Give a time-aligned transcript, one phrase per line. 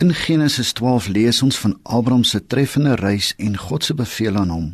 [0.00, 4.48] In Genesis 12 lees ons van Abraham se treffende reis en God se beveel aan
[4.48, 4.68] hom.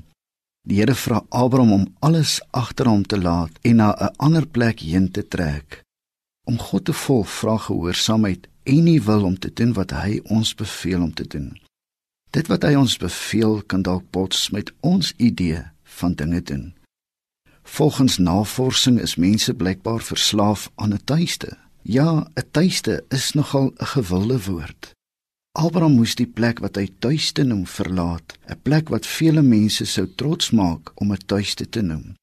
[0.63, 4.81] Die Here vra Abraham om alles agter hom te laat en na 'n ander plek
[4.81, 5.83] heen te trek.
[6.45, 10.55] Om God te volg vra gehoorsaamheid en nie wil om te doen wat hy ons
[10.55, 11.59] beveel om te doen.
[12.31, 16.75] Dit wat hy ons beveel kan dalk bots met ons idee van dinge doen.
[17.63, 21.59] Volgens navorsing is mense blykbaar verslaaf aan 'n tuiste.
[21.83, 24.96] Ja, 'n tuiste is nogal 'n gewilde woord.
[25.57, 30.07] Abraham moes die plek wat hy tuiste noem verlaat, 'n plek wat vele mense sou
[30.21, 32.15] trots maak om 'n tuiste te noem.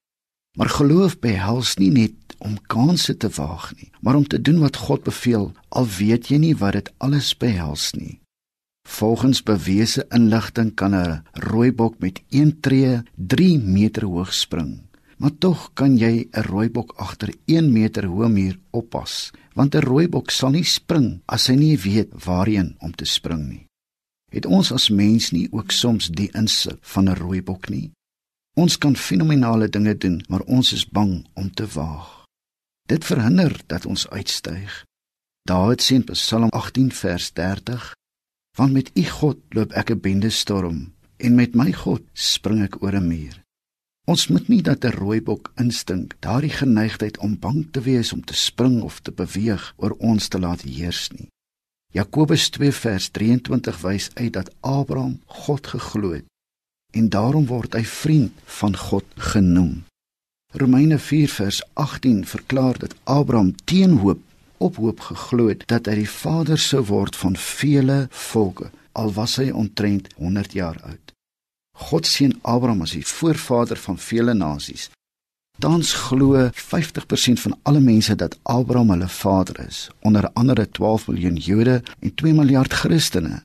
[0.58, 4.76] Maar geloof behels nie net om kansse te waag nie, maar om te doen wat
[4.76, 8.20] God beveel, al weet jy nie wat dit alles behels nie.
[8.88, 14.82] Volgens bewese inligting kan 'n rooibok met een tree 3 meter hoog spring.
[15.24, 20.30] Maar tog kan jy 'n rooibok agter 1 meter hoë muur oppas, want 'n rooibok
[20.30, 23.66] sal nie spring as hy nie weet waarheen om te spring nie.
[24.32, 27.92] Het ons as mens nie ook soms die insig van 'n rooibok nie?
[28.56, 32.26] Ons kan fenominale dinge doen, maar ons is bang om te waag.
[32.88, 34.84] Dit verhinder dat ons uitstyg.
[35.48, 37.96] Dawid sê in Psalm 18 vers 30:
[38.58, 42.84] "Want met U God loop ek 'n bende storm, en met my God spring ek
[42.84, 43.44] oor 'n muur."
[44.06, 48.34] Ons moet nie dat 'n rooibok instink, daardie geneigtheid om bang te wees om te
[48.34, 51.28] spring of te beweeg oor ons te laat heers nie.
[51.92, 56.26] Jakobus 2 vers 23 wys uit dat Abraham God geglo het
[56.92, 59.84] en daarom word hy vriend van God genoem.
[60.52, 64.22] Romeine 4 vers 18 verklaar dat Abraham teen hoop
[64.58, 69.36] op hoop geglo het dat hy die vader sou word van vele volke al was
[69.36, 71.13] hy omtrent 100 jaar oud.
[71.90, 74.90] God seën Abraham as die voorvader van vele nasies.
[75.60, 81.36] Tans glo 50% van alle mense dat Abraham hulle vader is, onder andere 12 miljoen
[81.36, 83.42] Jode en 2 miljard Christene.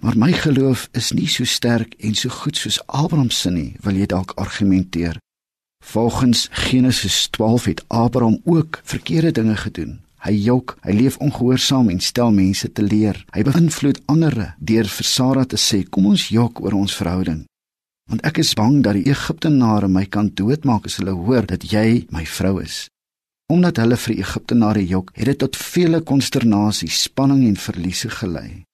[0.00, 3.96] Maar my geloof is nie so sterk en so goed soos Abraham se nie, wil
[3.96, 5.18] jy dalk argumenteer.
[5.84, 10.00] Volgens Genesis 12 het Abraham ook verkeerde dinge gedoen.
[10.24, 13.18] Hy jok, hy leef ongehoorsaam en stel mense te leer.
[13.36, 17.44] Hy beïnvloed ander deur vir Sara te sê, "Kom ons jok oor ons verhouding."
[18.10, 22.04] Want ek is bang dat die Egiptenare my kan doodmaak as hulle hoor dat jy
[22.12, 22.84] my vrou is.
[23.52, 28.64] Omdat hulle vir die Egiptenare jok, het dit tot vele konsternasie, spanning en verliese gelei.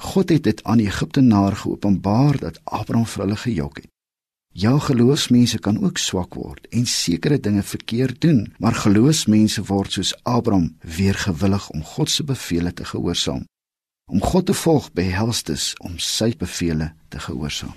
[0.00, 3.90] God het dit aan die Egiptenaar geopenbaar dat Abraham vir hulle gejok het.
[4.56, 10.14] Ja, geloofsmense kan ook swak word en sekere dinge verkeerd doen, maar geloofsmense word soos
[10.24, 13.44] Abraham weer gewillig om God se beveelings te gehoorsaam.
[14.10, 17.76] Om God te volg behels dit om sy beveelings te gehoorsaam.